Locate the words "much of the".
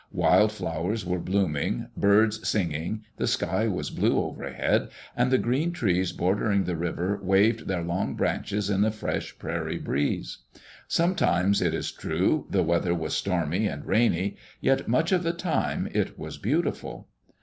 14.87-15.33